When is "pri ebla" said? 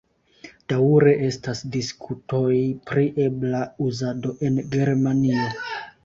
2.91-3.59